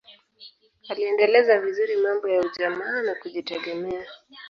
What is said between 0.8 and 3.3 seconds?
aliendeleza vizuri mambo ya ujamaa na